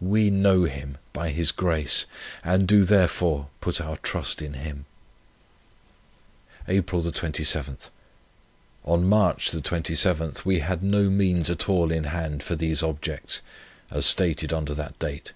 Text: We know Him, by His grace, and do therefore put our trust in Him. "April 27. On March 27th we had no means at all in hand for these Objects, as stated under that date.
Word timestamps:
We 0.00 0.30
know 0.30 0.66
Him, 0.66 0.98
by 1.12 1.30
His 1.30 1.50
grace, 1.50 2.06
and 2.44 2.68
do 2.68 2.84
therefore 2.84 3.48
put 3.60 3.80
our 3.80 3.96
trust 3.96 4.40
in 4.40 4.52
Him. 4.54 4.84
"April 6.68 7.02
27. 7.10 7.78
On 8.84 9.04
March 9.04 9.50
27th 9.50 10.44
we 10.44 10.60
had 10.60 10.84
no 10.84 11.10
means 11.10 11.50
at 11.50 11.68
all 11.68 11.90
in 11.90 12.04
hand 12.04 12.44
for 12.44 12.54
these 12.54 12.84
Objects, 12.84 13.40
as 13.90 14.06
stated 14.06 14.52
under 14.52 14.74
that 14.74 14.96
date. 15.00 15.32